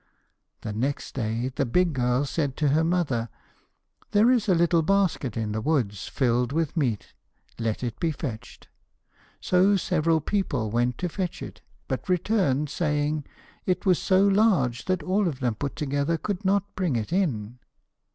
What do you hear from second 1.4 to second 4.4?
the big girl said to her mother, 'There